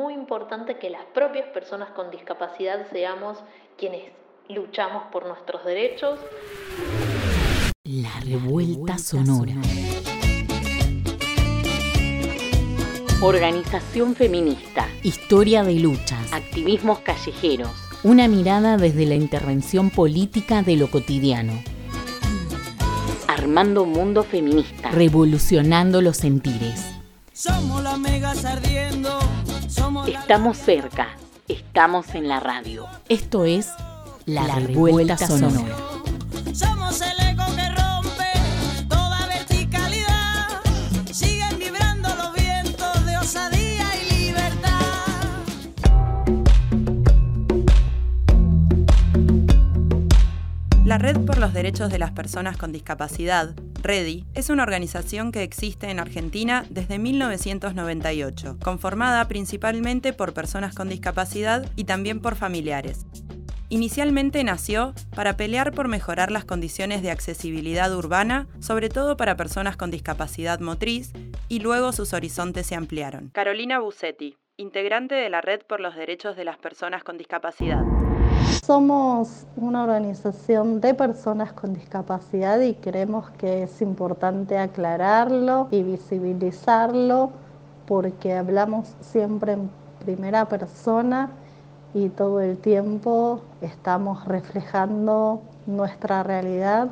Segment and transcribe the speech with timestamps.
[0.00, 3.36] muy importante que las propias personas con discapacidad seamos
[3.76, 4.10] quienes
[4.48, 6.18] luchamos por nuestros derechos.
[7.84, 9.52] La revuelta sonora.
[13.22, 14.88] Organización feminista.
[15.02, 16.32] Historia de luchas.
[16.32, 17.70] Activismos callejeros.
[18.02, 21.52] Una mirada desde la intervención política de lo cotidiano.
[23.28, 24.90] Armando un mundo feminista.
[24.92, 26.86] Revolucionando los sentires.
[27.34, 29.18] Somos las megas ardiendo.
[29.76, 31.10] Estamos cerca.
[31.46, 32.86] Estamos en la radio.
[33.08, 33.68] Esto es
[34.26, 35.76] La, Revuelta, Sonora.
[36.52, 40.60] Somos el eco que rompe toda verticalidad.
[41.12, 44.80] Siguen vibrando los vientos de osadía y libertad.
[50.84, 55.42] La Red por los Derechos de las Personas con Discapacidad REDI es una organización que
[55.42, 63.06] existe en Argentina desde 1998, conformada principalmente por personas con discapacidad y también por familiares.
[63.68, 69.76] Inicialmente nació para pelear por mejorar las condiciones de accesibilidad urbana, sobre todo para personas
[69.76, 71.12] con discapacidad motriz,
[71.48, 73.30] y luego sus horizontes se ampliaron.
[73.30, 77.82] Carolina Busetti, integrante de la Red por los Derechos de las Personas con Discapacidad.
[78.64, 87.30] Somos una organización de personas con discapacidad y creemos que es importante aclararlo y visibilizarlo
[87.86, 89.70] porque hablamos siempre en
[90.04, 91.30] primera persona
[91.94, 96.88] y todo el tiempo estamos reflejando nuestra realidad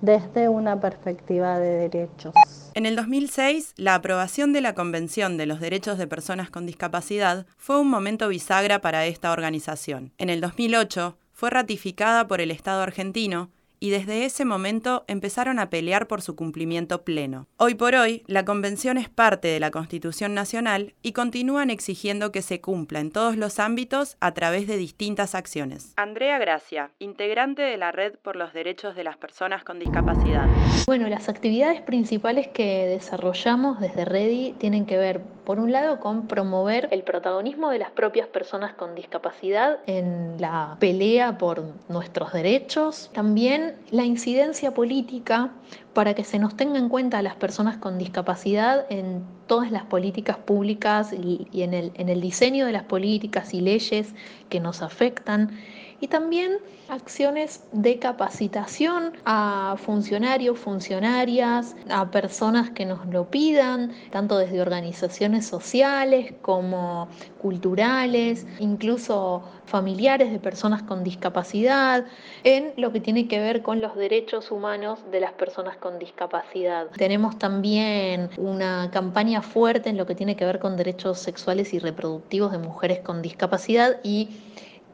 [0.00, 2.34] desde una perspectiva de derechos.
[2.74, 7.46] En el 2006, la aprobación de la Convención de los Derechos de Personas con Discapacidad
[7.56, 10.12] fue un momento bisagra para esta organización.
[10.18, 13.50] En el 2008, fue ratificada por el Estado argentino
[13.86, 17.46] y desde ese momento empezaron a pelear por su cumplimiento pleno.
[17.56, 22.42] Hoy por hoy, la Convención es parte de la Constitución Nacional y continúan exigiendo que
[22.42, 25.92] se cumpla en todos los ámbitos a través de distintas acciones.
[25.94, 30.48] Andrea Gracia, integrante de la Red por los Derechos de las Personas con Discapacidad.
[30.88, 36.26] Bueno, las actividades principales que desarrollamos desde REDI tienen que ver por un lado, con
[36.26, 43.10] promover el protagonismo de las propias personas con discapacidad en la pelea por nuestros derechos.
[43.14, 45.52] También la incidencia política
[45.96, 49.84] para que se nos tenga en cuenta a las personas con discapacidad en todas las
[49.84, 54.14] políticas públicas y, en, el, diseño de las políticas y leyes
[54.50, 55.52] que nos afectan
[55.98, 56.58] y también
[56.88, 65.46] acciones de capacitación a funcionarios, funcionarias, a personas que nos lo pidan, tanto desde organizaciones
[65.46, 67.08] sociales como
[67.40, 72.04] culturales, incluso familiares de personas con discapacidad,
[72.44, 76.88] en lo que tiene que ver con los derechos humanos de las personas con discapacidad.
[76.96, 81.78] Tenemos también una campaña fuerte en lo que tiene que ver con derechos sexuales y
[81.78, 84.28] reproductivos de mujeres con discapacidad y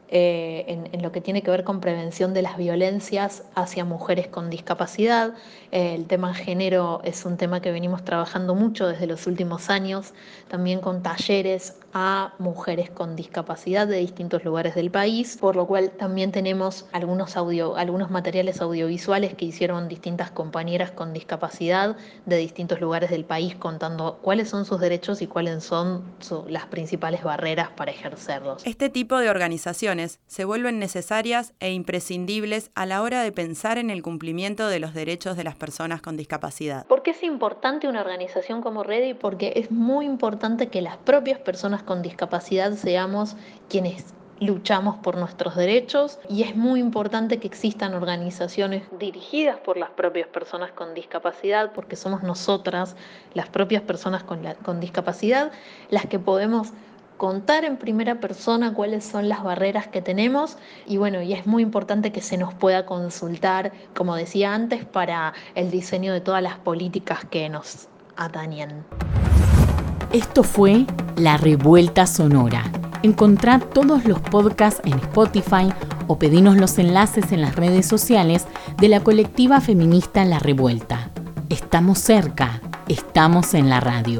[0.09, 4.49] eh, en, lo que tiene que ver con prevención de las violencias hacia mujeres con
[4.49, 5.33] discapacidad.
[5.71, 10.13] Eh, el tema género es un tema que venimos trabajando mucho desde los últimos años,
[10.49, 15.91] también con talleres a mujeres con discapacidad de distintos lugares del país, por lo cual
[15.91, 22.81] también tenemos algunos, audio, algunos materiales audiovisuales que hicieron distintas compañeras con discapacidad de distintos
[22.81, 26.03] lugares del país contando cuáles son sus derechos y cuáles son
[26.47, 28.65] las principales barreras para ejercerlos.
[28.65, 33.89] Este tipo de organizaciones se vuelven necesarias e imprescindibles a la hora de pensar en
[33.89, 36.85] el cumplimiento de los derechos de las personas con discapacidad.
[36.87, 39.13] ¿Por qué es importante una organización como Ready?
[39.13, 43.35] Porque es muy importante que las propias personas con discapacidad seamos
[43.69, 49.91] quienes luchamos por nuestros derechos y es muy importante que existan organizaciones dirigidas por las
[49.91, 52.95] propias personas con discapacidad, porque somos nosotras,
[53.33, 55.51] las propias personas con, con discapacidad,
[55.89, 56.73] las que podemos
[57.17, 61.63] contar en primera persona cuáles son las barreras que tenemos y bueno, y es muy
[61.63, 66.57] importante que se nos pueda consultar, como decía antes, para el diseño de todas las
[66.57, 68.83] políticas que nos atañen.
[70.11, 70.85] Esto fue
[71.15, 72.63] La Revuelta Sonora.
[73.01, 75.73] Encontrá todos los podcasts en Spotify
[76.07, 78.45] o pedinos los enlaces en las redes sociales
[78.77, 81.09] de la colectiva feminista La Revuelta.
[81.49, 84.19] Estamos cerca, estamos en la radio.